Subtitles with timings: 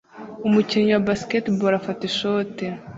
[0.47, 2.65] Umukinnyi wa basketball afata ishoti